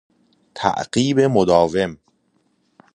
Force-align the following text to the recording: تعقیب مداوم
تعقیب 0.55 1.19
مداوم 1.19 1.97